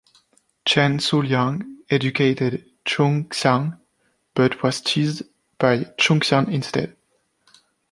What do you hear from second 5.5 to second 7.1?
by Chunxiang instead.